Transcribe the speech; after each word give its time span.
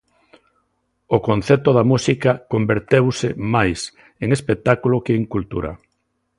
O 1.15 1.17
concepto 1.27 1.69
da 1.77 1.87
música 1.91 2.31
converteuse 2.53 3.29
máis 3.53 3.79
en 4.23 4.29
espectáculo 4.37 5.03
que 5.05 5.13
en 5.19 5.23
cultura. 5.33 5.71